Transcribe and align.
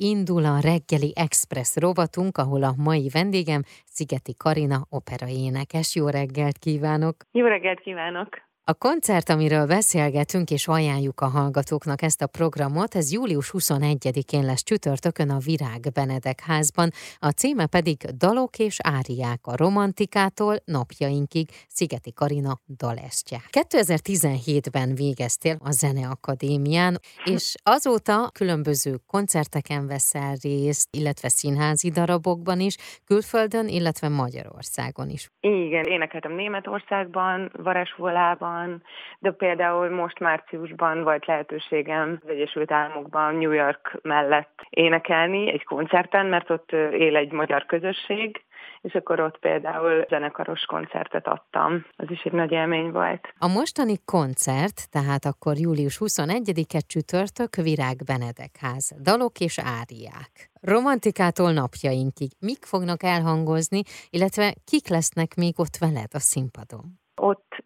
Indul 0.00 0.44
a 0.44 0.60
reggeli 0.60 1.12
express 1.14 1.76
rovatunk, 1.76 2.38
ahol 2.38 2.62
a 2.62 2.74
mai 2.76 3.08
vendégem 3.12 3.62
Szigeti 3.84 4.34
Karina 4.34 4.86
opera 4.88 5.28
énekes. 5.28 5.94
Jó 5.94 6.08
reggelt 6.08 6.58
kívánok! 6.58 7.16
Jó 7.32 7.46
reggelt 7.46 7.80
kívánok! 7.80 8.28
A 8.66 8.74
koncert, 8.74 9.28
amiről 9.28 9.66
beszélgetünk 9.66 10.50
és 10.50 10.68
ajánljuk 10.68 11.20
a 11.20 11.26
hallgatóknak 11.26 12.02
ezt 12.02 12.22
a 12.22 12.26
programot, 12.26 12.94
ez 12.94 13.12
július 13.12 13.50
21-én 13.52 14.44
lesz 14.44 14.62
csütörtökön 14.62 15.30
a 15.30 15.38
Virág 15.38 15.80
Benedek 15.94 16.40
házban, 16.40 16.88
a 17.18 17.28
címe 17.28 17.66
pedig 17.66 17.96
Dalok 17.96 18.58
és 18.58 18.76
áriák 18.82 19.40
a 19.42 19.56
romantikától 19.56 20.56
napjainkig 20.64 21.48
Szigeti 21.68 22.12
Karina 22.12 22.60
dalesztje. 22.66 23.38
2017-ben 23.50 24.94
végeztél 24.94 25.56
a 25.58 25.70
Zeneakadémián, 25.70 26.98
és 27.24 27.54
azóta 27.62 28.30
különböző 28.32 28.94
koncerteken 29.06 29.86
veszel 29.86 30.34
részt, 30.42 30.88
illetve 30.96 31.28
színházi 31.28 31.90
darabokban 31.90 32.60
is, 32.60 32.76
külföldön, 33.04 33.68
illetve 33.68 34.08
Magyarországon 34.08 35.08
is. 35.08 35.30
Igen, 35.40 35.84
énekeltem 35.84 36.32
Németországban, 36.32 37.50
Varesvolában, 37.56 38.53
van, 38.54 38.82
de 39.18 39.30
például 39.30 39.90
most 39.90 40.18
márciusban 40.18 41.02
volt 41.02 41.26
lehetőségem 41.26 42.20
az 42.22 42.30
Egyesült 42.30 42.70
Államokban, 42.70 43.34
New 43.34 43.52
York 43.52 43.98
mellett 44.02 44.66
énekelni 44.70 45.52
egy 45.52 45.64
koncerten, 45.64 46.26
mert 46.26 46.50
ott 46.50 46.72
él 46.72 47.16
egy 47.16 47.32
magyar 47.32 47.66
közösség, 47.66 48.44
és 48.80 48.94
akkor 48.94 49.20
ott 49.20 49.38
például 49.38 50.04
zenekaros 50.08 50.64
koncertet 50.64 51.26
adtam. 51.26 51.86
Az 51.96 52.10
is 52.10 52.22
egy 52.22 52.32
nagy 52.32 52.52
élmény 52.52 52.90
volt. 52.90 53.34
A 53.38 53.48
mostani 53.48 53.96
koncert, 54.04 54.90
tehát 54.90 55.24
akkor 55.24 55.56
július 55.56 55.98
21-e 56.00 56.80
csütörtök 56.86 57.54
Virág 57.54 57.96
Benedek 58.06 58.56
ház, 58.60 58.94
dalok 59.02 59.40
és 59.40 59.58
áriák. 59.58 60.50
Romantikától 60.60 61.52
napjainkig 61.52 62.30
mik 62.40 62.64
fognak 62.64 63.02
elhangozni, 63.02 63.82
illetve 64.10 64.54
kik 64.64 64.88
lesznek 64.88 65.34
még 65.34 65.54
ott 65.58 65.76
veled 65.80 66.10
a 66.12 66.18
színpadon? 66.18 67.03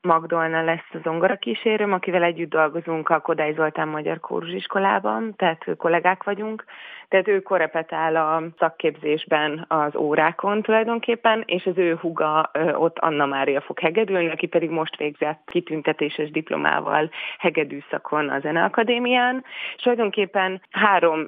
Magdolna 0.03 0.65
lesz 0.65 0.89
a 0.93 0.99
zongorakísérőm, 1.03 1.93
akivel 1.93 2.23
együtt 2.23 2.51
dolgozunk 2.51 3.09
a 3.09 3.21
Kodály 3.21 3.53
Zoltán 3.53 3.89
Magyar 3.89 4.21
Kórusiskolában, 4.21 5.35
tehát 5.37 5.65
kollégák 5.77 6.25
vagyunk. 6.25 6.65
Tehát 7.09 7.29
ő 7.29 7.41
korepetál 7.41 8.17
a 8.17 8.43
szakképzésben 8.59 9.65
az 9.69 9.97
órákon 9.97 10.63
tulajdonképpen, 10.63 11.43
és 11.47 11.67
az 11.67 11.79
ő 11.79 11.95
huga 11.95 12.51
ott 12.75 12.99
Anna 12.99 13.27
Mária 13.27 13.61
fog 13.61 13.79
hegedülni, 13.79 14.31
aki 14.31 14.47
pedig 14.47 14.71
most 14.71 14.97
végzett 14.97 15.43
kitüntetéses 15.47 16.31
diplomával 16.31 17.11
hegedűszakon 17.39 18.29
a 18.29 18.41
Zeneakadémián. 18.41 19.45
És 19.77 19.83
tulajdonképpen 19.83 20.63
három 20.71 21.27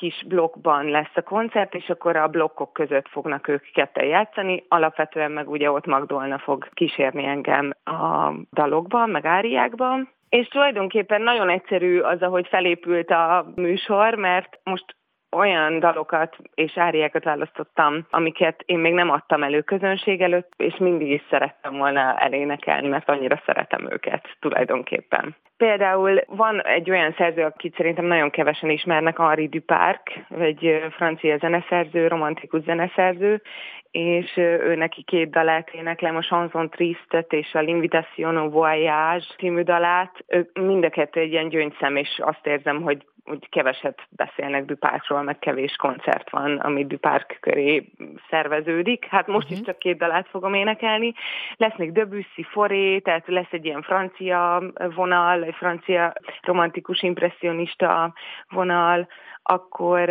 kis 0.00 0.24
blokkban 0.26 0.90
lesz 0.90 1.14
a 1.14 1.22
koncert, 1.22 1.74
és 1.74 1.88
akkor 1.88 2.16
a 2.16 2.28
blokkok 2.28 2.72
között 2.72 3.08
fognak 3.08 3.48
ők 3.48 3.70
ketten 3.72 4.04
játszani. 4.04 4.64
Alapvetően 4.68 5.30
meg 5.30 5.50
ugye 5.50 5.70
ott 5.70 5.86
Magdolna 5.86 6.38
fog 6.38 6.68
kísérni 6.72 7.24
engem 7.24 7.70
a 7.84 8.32
dalokban, 8.52 9.10
meg 9.10 9.26
áriákban. 9.26 10.08
És 10.28 10.48
tulajdonképpen 10.48 11.22
nagyon 11.22 11.48
egyszerű 11.48 11.98
az, 11.98 12.22
ahogy 12.22 12.46
felépült 12.48 13.10
a 13.10 13.52
műsor, 13.54 14.14
mert 14.14 14.58
most 14.64 14.96
olyan 15.36 15.78
dalokat 15.78 16.36
és 16.54 16.78
áriákat 16.78 17.24
választottam, 17.24 18.06
amiket 18.10 18.62
én 18.66 18.78
még 18.78 18.92
nem 18.92 19.10
adtam 19.10 19.42
elő 19.42 19.60
közönség 19.60 20.20
előtt, 20.20 20.52
és 20.56 20.76
mindig 20.76 21.10
is 21.10 21.22
szerettem 21.30 21.76
volna 21.76 22.18
elénekelni, 22.18 22.88
mert 22.88 23.08
annyira 23.08 23.42
szeretem 23.46 23.90
őket 23.90 24.36
tulajdonképpen. 24.40 25.36
Például 25.60 26.20
van 26.26 26.62
egy 26.62 26.90
olyan 26.90 27.14
szerző, 27.16 27.42
akit 27.42 27.74
szerintem 27.76 28.04
nagyon 28.04 28.30
kevesen 28.30 28.70
ismernek, 28.70 29.18
Henri 29.18 29.48
Duparc, 29.48 30.00
egy 30.38 30.84
francia 30.90 31.36
zeneszerző, 31.36 32.08
romantikus 32.08 32.62
zeneszerző, 32.62 33.42
és 33.90 34.36
ő 34.36 34.74
neki 34.74 35.02
két 35.02 35.30
dalát 35.30 35.70
éneklem, 35.70 36.16
a 36.16 36.20
Chanson 36.20 36.70
Tristet 36.70 37.32
és 37.32 37.54
a 37.54 37.58
L'Invitation 37.58 38.36
au 38.36 38.50
Voyage 38.50 39.24
című 39.38 39.62
dalát. 39.62 40.24
Ő 40.26 40.50
mind 40.60 40.84
a 40.84 40.88
kettő 40.88 41.20
egy 41.20 41.32
ilyen 41.32 41.48
gyöngyszem, 41.48 41.96
és 41.96 42.20
azt 42.22 42.46
érzem, 42.46 42.82
hogy 42.82 43.04
úgy 43.24 43.48
keveset 43.48 44.06
beszélnek 44.08 44.64
Dupárkról, 44.64 45.22
meg 45.22 45.38
kevés 45.38 45.76
koncert 45.76 46.30
van, 46.30 46.56
ami 46.56 46.86
Dupárk 46.86 47.38
köré 47.40 47.84
szerveződik. 48.30 49.04
Hát 49.04 49.26
most 49.26 49.44
uh-huh. 49.44 49.58
is 49.58 49.64
csak 49.64 49.78
két 49.78 49.98
dalát 49.98 50.28
fogom 50.28 50.54
énekelni. 50.54 51.12
Lesz 51.56 51.76
még 51.76 51.92
Debussy, 51.92 52.42
Foré, 52.42 52.98
tehát 52.98 53.26
lesz 53.26 53.50
egy 53.50 53.64
ilyen 53.64 53.82
francia 53.82 54.62
vonal, 54.94 55.49
francia 55.52 56.12
romantikus 56.42 57.02
impressionista 57.02 58.12
vonal, 58.48 59.08
akkor 59.42 60.10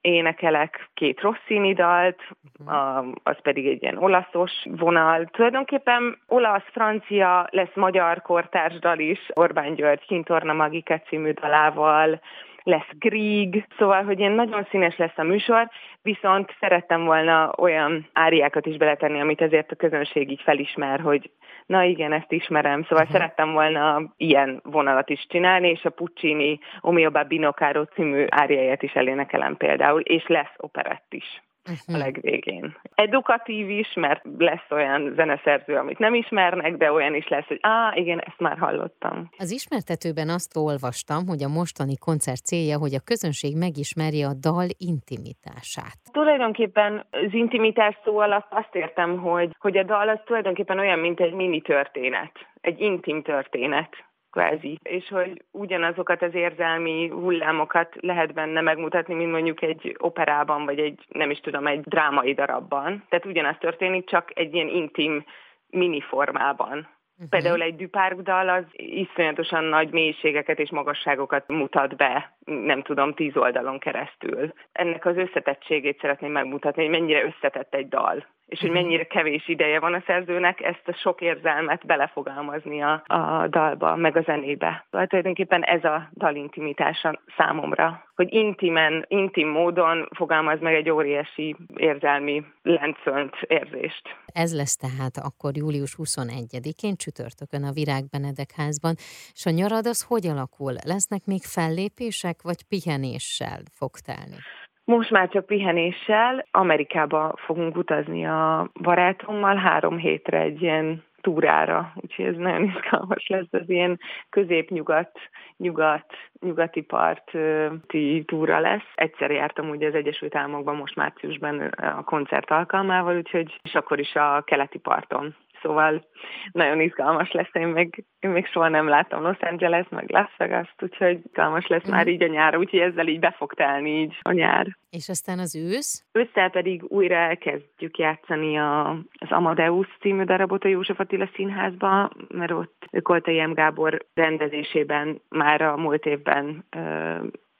énekelek 0.00 0.90
két 0.94 1.20
Rossini 1.20 1.72
dalt, 1.72 2.20
uh-huh. 2.58 3.12
az 3.22 3.36
pedig 3.42 3.66
egy 3.66 3.82
ilyen 3.82 3.96
olaszos 3.96 4.52
vonal. 4.64 5.24
Tulajdonképpen 5.24 6.18
olasz-francia 6.26 7.46
lesz 7.50 7.74
magyar 7.74 8.22
kortársdal 8.22 8.98
is, 8.98 9.18
Orbán 9.34 9.74
György 9.74 10.06
Kintorna 10.06 10.52
Magika 10.52 10.98
című 10.98 11.30
dalával, 11.30 12.20
lesz 12.62 12.88
Grieg, 12.98 13.66
szóval, 13.78 14.04
hogy 14.04 14.18
ilyen 14.18 14.32
nagyon 14.32 14.66
színes 14.70 14.96
lesz 14.96 15.18
a 15.18 15.22
műsor, 15.22 15.68
viszont 16.02 16.54
szerettem 16.60 17.04
volna 17.04 17.52
olyan 17.58 18.08
áriákat 18.12 18.66
is 18.66 18.76
beletenni, 18.76 19.20
amit 19.20 19.40
ezért 19.40 19.70
a 19.70 19.76
közönség 19.76 20.30
így 20.30 20.42
felismer, 20.42 21.00
hogy 21.00 21.30
na 21.66 21.82
igen, 21.82 22.12
ezt 22.12 22.32
ismerem, 22.32 22.82
szóval 22.82 23.04
uh-huh. 23.04 23.12
szerettem 23.12 23.52
volna 23.52 24.12
ilyen 24.16 24.60
vonalat 24.64 25.10
is 25.10 25.26
csinálni, 25.28 25.68
és 25.68 25.84
a 25.84 25.90
Puccini 25.90 26.58
Omio 26.80 27.10
Babino 27.10 27.50
Caro 27.50 27.84
című 27.84 28.24
áriáját 28.28 28.82
is 28.82 28.92
elénekelem 28.92 29.56
például, 29.56 30.00
és 30.00 30.26
lesz 30.26 30.54
operett 30.56 31.06
is. 31.12 31.42
A 31.86 31.96
legvégén. 31.96 32.76
Edukatív 32.94 33.70
is, 33.70 33.92
mert 33.94 34.22
lesz 34.38 34.70
olyan 34.70 35.12
zeneszerző, 35.14 35.76
amit 35.76 35.98
nem 35.98 36.14
ismernek, 36.14 36.76
de 36.76 36.92
olyan 36.92 37.14
is 37.14 37.28
lesz, 37.28 37.46
hogy 37.46 37.58
á, 37.60 37.92
igen, 37.94 38.20
ezt 38.20 38.38
már 38.38 38.58
hallottam. 38.58 39.28
Az 39.38 39.50
ismertetőben 39.50 40.28
azt 40.28 40.56
olvastam, 40.56 41.26
hogy 41.26 41.42
a 41.42 41.48
mostani 41.48 41.96
koncert 41.96 42.44
célja, 42.44 42.78
hogy 42.78 42.94
a 42.94 43.04
közönség 43.04 43.56
megismerje 43.56 44.26
a 44.26 44.34
dal 44.34 44.68
intimitását. 44.78 45.98
Tulajdonképpen 46.12 47.06
az 47.10 47.32
intimitás 47.32 47.98
szó 48.04 48.18
alatt 48.18 48.48
azt 48.50 48.74
értem, 48.74 49.18
hogy, 49.18 49.56
hogy 49.58 49.76
a 49.76 49.82
dal 49.82 50.08
az 50.08 50.18
tulajdonképpen 50.24 50.78
olyan, 50.78 50.98
mint 50.98 51.20
egy 51.20 51.32
mini 51.32 51.60
történet, 51.60 52.32
egy 52.60 52.80
intim 52.80 53.22
történet 53.22 54.08
kvázi, 54.30 54.78
és 54.82 55.08
hogy 55.08 55.42
ugyanazokat 55.50 56.22
az 56.22 56.34
érzelmi 56.34 57.08
hullámokat 57.08 57.94
lehet 58.00 58.34
benne 58.34 58.60
megmutatni, 58.60 59.14
mint 59.14 59.30
mondjuk 59.30 59.62
egy 59.62 59.96
operában, 59.98 60.64
vagy 60.64 60.78
egy, 60.78 61.04
nem 61.08 61.30
is 61.30 61.40
tudom, 61.40 61.66
egy 61.66 61.80
drámai 61.80 62.34
darabban. 62.34 63.04
Tehát 63.08 63.26
ugyanaz 63.26 63.56
történik, 63.58 64.08
csak 64.08 64.30
egy 64.34 64.54
ilyen 64.54 64.68
intim 64.68 65.24
mini 65.70 66.00
formában. 66.00 66.78
Uh-huh. 66.78 67.28
Például 67.28 67.62
egy 67.62 67.76
Dupárk 67.76 68.20
dal 68.20 68.48
az 68.48 68.64
iszonyatosan 68.72 69.64
nagy 69.64 69.90
mélységeket 69.90 70.58
és 70.58 70.70
magasságokat 70.70 71.48
mutat 71.48 71.96
be, 71.96 72.36
nem 72.44 72.82
tudom, 72.82 73.14
tíz 73.14 73.36
oldalon 73.36 73.78
keresztül. 73.78 74.52
Ennek 74.72 75.06
az 75.06 75.16
összetettségét 75.16 76.00
szeretném 76.00 76.32
megmutatni, 76.32 76.82
hogy 76.82 76.90
mennyire 76.90 77.24
összetett 77.24 77.74
egy 77.74 77.88
dal 77.88 78.26
és 78.50 78.60
hogy 78.60 78.70
mennyire 78.70 79.04
kevés 79.04 79.48
ideje 79.48 79.80
van 79.80 79.94
a 79.94 80.02
szerzőnek 80.06 80.60
ezt 80.60 80.82
a 80.88 80.92
sok 80.92 81.20
érzelmet 81.20 81.86
belefogalmazni 81.86 82.82
a, 82.82 83.02
a 83.06 83.46
dalba, 83.48 83.96
meg 83.96 84.16
a 84.16 84.22
zenébe. 84.22 84.86
Szóval 84.90 85.06
tulajdonképpen 85.06 85.62
ez 85.62 85.84
a 85.84 86.08
dal 86.12 86.34
intimitása 86.34 87.20
számomra, 87.36 88.04
hogy 88.14 88.34
intimen, 88.34 89.04
intim 89.08 89.48
módon 89.48 90.08
fogalmaz 90.16 90.60
meg 90.60 90.74
egy 90.74 90.90
óriási 90.90 91.56
érzelmi 91.76 92.44
lentszönt 92.62 93.34
érzést. 93.46 94.02
Ez 94.26 94.56
lesz 94.56 94.76
tehát 94.76 95.16
akkor 95.16 95.56
július 95.56 95.96
21-én 95.98 96.94
csütörtökön 96.96 97.64
a 97.64 97.72
Virág 97.72 98.04
Benedek 98.10 98.50
házban, 98.56 98.94
és 99.32 99.46
a 99.46 99.50
nyarad 99.50 99.86
az 99.86 100.06
hogy 100.08 100.26
alakul? 100.26 100.72
Lesznek 100.84 101.22
még 101.26 101.42
fellépések, 101.42 102.42
vagy 102.42 102.62
pihenéssel 102.68 103.60
fog 103.78 103.90
telni? 103.90 104.36
Most 104.84 105.10
már 105.10 105.28
csak 105.28 105.46
pihenéssel. 105.46 106.46
Amerikába 106.50 107.34
fogunk 107.36 107.76
utazni 107.76 108.26
a 108.26 108.70
barátommal 108.82 109.56
három 109.56 109.96
hétre 109.96 110.38
egy 110.38 110.62
ilyen 110.62 111.02
túrára, 111.20 111.92
úgyhogy 111.94 112.24
ez 112.24 112.36
nagyon 112.36 112.64
izgalmas 112.64 113.26
lesz, 113.26 113.46
ez 113.50 113.68
ilyen 113.68 114.00
középnyugat, 114.30 115.10
nyugat, 115.56 116.06
nyugati 116.40 116.80
parti 116.80 118.24
túra 118.24 118.60
lesz. 118.60 118.92
Egyszer 118.94 119.30
jártam 119.30 119.68
ugye 119.68 119.86
az 119.86 119.94
Egyesült 119.94 120.36
Államokban 120.36 120.76
most 120.76 120.96
márciusban 120.96 121.60
a 121.76 122.02
koncert 122.04 122.50
alkalmával, 122.50 123.16
úgyhogy 123.16 123.60
és 123.62 123.74
akkor 123.74 123.98
is 123.98 124.14
a 124.14 124.42
keleti 124.46 124.78
parton 124.78 125.34
szóval 125.62 126.04
nagyon 126.52 126.80
izgalmas 126.80 127.32
lesz, 127.32 127.50
én 127.52 127.66
még, 127.66 128.04
én 128.20 128.30
még 128.30 128.46
soha 128.46 128.68
nem 128.68 128.88
láttam 128.88 129.22
Los 129.22 129.38
Angeles, 129.40 129.86
meg 129.88 130.10
Las 130.10 130.30
vegas 130.36 130.74
úgyhogy 130.82 131.20
izgalmas 131.24 131.66
lesz 131.66 131.88
mm. 131.88 131.90
már 131.90 132.06
így 132.06 132.22
a 132.22 132.26
nyár, 132.26 132.56
úgyhogy 132.56 132.80
ezzel 132.80 133.06
így 133.06 133.18
be 133.18 133.34
fog 133.36 133.54
telni 133.54 134.00
így 134.00 134.18
a 134.22 134.32
nyár. 134.32 134.76
És 134.90 135.08
aztán 135.08 135.38
az 135.38 135.56
ősz? 135.56 136.04
Ősszel 136.12 136.50
pedig 136.50 136.84
újra 136.88 137.14
elkezdjük 137.14 137.98
játszani 137.98 138.58
a, 138.58 138.90
az 139.18 139.30
Amadeus 139.30 139.88
című 140.00 140.24
darabot 140.24 140.64
a 140.64 140.68
József 140.68 141.00
Attila 141.00 141.28
színházba, 141.34 142.10
mert 142.28 142.50
ott 142.50 142.88
Koltai 143.02 143.46
M. 143.46 143.52
Gábor 143.52 144.06
rendezésében 144.14 145.20
már 145.28 145.62
a 145.62 145.76
múlt 145.76 146.06
évben 146.06 146.64
ö, 146.70 147.14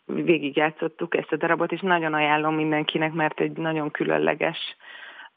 végigjátszottuk 0.05 1.17
ezt 1.17 1.33
a 1.33 1.37
darabot, 1.37 1.73
és 1.73 1.81
nagyon 1.81 2.15
ajánlom 2.15 2.55
mindenkinek, 2.55 3.13
mert 3.13 3.41
egy 3.41 3.57
nagyon 3.57 3.91
különleges 3.91 4.77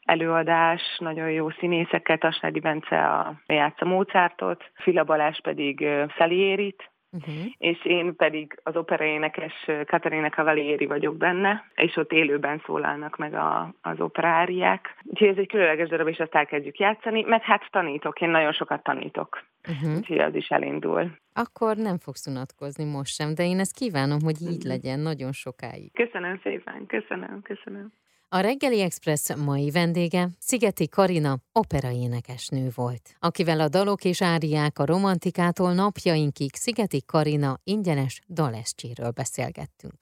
előadás, 0.04 0.82
nagyon 0.98 1.30
jó 1.30 1.50
színészeket, 1.50 2.20
Tasnádi 2.20 2.60
Bence 2.60 3.06
a 3.06 3.40
játsza 3.46 3.84
Mozartot, 3.84 4.70
Fila 4.74 5.04
Balázs 5.04 5.40
pedig 5.40 5.86
Saliérit, 6.16 6.92
Uh-huh. 7.14 7.44
és 7.58 7.84
én 7.84 8.16
pedig 8.16 8.60
az 8.62 8.76
operaénekes 8.76 9.52
Katarina 9.86 10.28
Cavalieri 10.28 10.86
vagyok 10.86 11.16
benne, 11.16 11.64
és 11.74 11.96
ott 11.96 12.12
élőben 12.12 12.62
szólalnak 12.66 13.16
meg 13.16 13.34
a, 13.34 13.74
az 13.80 14.00
operáriák. 14.00 14.96
Úgyhogy 15.02 15.28
ez 15.28 15.36
egy 15.36 15.48
különleges 15.48 15.88
darab, 15.88 16.08
és 16.08 16.18
azt 16.18 16.34
elkezdjük 16.34 16.78
játszani, 16.78 17.22
meg 17.22 17.42
hát 17.42 17.70
tanítok, 17.70 18.20
én 18.20 18.28
nagyon 18.28 18.52
sokat 18.52 18.82
tanítok. 18.82 19.44
Uh-huh. 19.68 19.96
Úgyhogy 19.96 20.18
az 20.18 20.34
is 20.34 20.48
elindul. 20.48 21.10
Akkor 21.32 21.76
nem 21.76 21.98
fogsz 21.98 22.26
unatkozni 22.26 22.84
most 22.84 23.14
sem, 23.14 23.34
de 23.34 23.44
én 23.44 23.58
ezt 23.58 23.78
kívánom, 23.78 24.18
hogy 24.22 24.40
így 24.40 24.48
uh-huh. 24.48 24.72
legyen 24.72 25.00
nagyon 25.00 25.32
sokáig. 25.32 25.92
Köszönöm 25.92 26.40
szépen, 26.42 26.86
köszönöm, 26.86 27.42
köszönöm. 27.42 27.92
A 28.34 28.40
reggeli 28.40 28.80
Express 28.80 29.34
mai 29.34 29.70
vendége 29.70 30.28
Szigeti 30.38 30.88
Karina 30.88 31.38
operaénekesnő 31.52 32.70
volt, 32.74 33.16
akivel 33.18 33.60
a 33.60 33.68
dalok 33.68 34.04
és 34.04 34.22
áriák 34.22 34.78
a 34.78 34.84
romantikától 34.84 35.72
napjainkig 35.72 36.54
Szigeti 36.54 37.02
Karina 37.06 37.60
ingyenes 37.64 38.20
dalescséről 38.28 39.10
beszélgettünk. 39.10 39.92